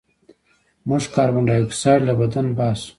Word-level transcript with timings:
موږ 0.87 1.03
کاربن 1.15 1.43
ډای 1.47 1.61
اکسایډ 1.63 2.01
له 2.07 2.13
بدن 2.19 2.45
وباسو 2.49 2.89